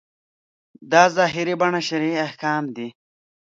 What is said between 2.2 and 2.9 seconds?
احکام دي.